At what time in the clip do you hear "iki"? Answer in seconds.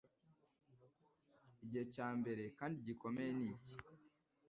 3.53-3.75